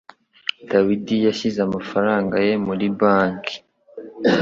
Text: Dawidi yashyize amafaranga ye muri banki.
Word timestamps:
Dawidi 0.71 1.15
yashyize 1.27 1.59
amafaranga 1.67 2.35
ye 2.45 2.53
muri 2.65 2.85
banki. 2.99 3.55